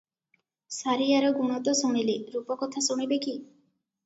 [0.77, 3.37] ସାରିଆର ଗୁଣ ତ ଶୁଣିଲେ, ରୂପ କଥା ଶୁଣିବେ କି?